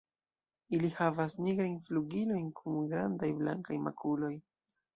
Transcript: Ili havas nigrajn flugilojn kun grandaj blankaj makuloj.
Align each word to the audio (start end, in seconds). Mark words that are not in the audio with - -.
Ili 0.77 0.89
havas 0.99 1.35
nigrajn 1.47 1.75
flugilojn 1.89 2.49
kun 2.63 2.81
grandaj 2.97 3.33
blankaj 3.43 3.81
makuloj. 3.87 4.35